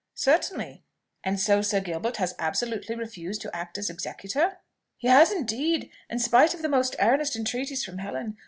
[0.15, 0.83] "Certainly.
[1.23, 4.57] And so Sir Gilbert has absolutely refused to act as executor?"
[4.97, 8.39] "He has indeed, and spite of the most earnest entreaties from Helen.